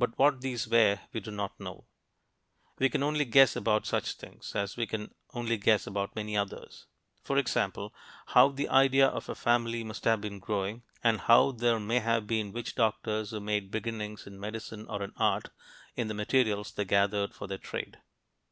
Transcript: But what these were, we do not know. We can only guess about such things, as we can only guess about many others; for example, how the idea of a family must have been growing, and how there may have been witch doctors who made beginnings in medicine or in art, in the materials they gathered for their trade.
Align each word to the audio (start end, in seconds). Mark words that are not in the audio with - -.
But 0.00 0.18
what 0.18 0.40
these 0.40 0.66
were, 0.66 0.98
we 1.12 1.20
do 1.20 1.30
not 1.30 1.60
know. 1.60 1.86
We 2.80 2.88
can 2.88 3.04
only 3.04 3.24
guess 3.24 3.54
about 3.54 3.86
such 3.86 4.14
things, 4.14 4.56
as 4.56 4.76
we 4.76 4.84
can 4.84 5.14
only 5.32 5.56
guess 5.58 5.86
about 5.86 6.16
many 6.16 6.36
others; 6.36 6.86
for 7.22 7.38
example, 7.38 7.94
how 8.26 8.48
the 8.48 8.68
idea 8.68 9.06
of 9.06 9.28
a 9.28 9.36
family 9.36 9.84
must 9.84 10.02
have 10.06 10.20
been 10.20 10.40
growing, 10.40 10.82
and 11.04 11.20
how 11.20 11.52
there 11.52 11.78
may 11.78 12.00
have 12.00 12.26
been 12.26 12.50
witch 12.50 12.74
doctors 12.74 13.30
who 13.30 13.38
made 13.38 13.70
beginnings 13.70 14.26
in 14.26 14.40
medicine 14.40 14.86
or 14.88 15.04
in 15.04 15.12
art, 15.16 15.50
in 15.94 16.08
the 16.08 16.14
materials 16.14 16.72
they 16.72 16.84
gathered 16.84 17.32
for 17.32 17.46
their 17.46 17.58
trade. 17.58 18.00